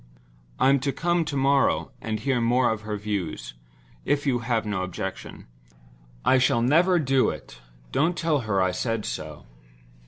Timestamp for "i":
6.25-6.39, 8.63-8.71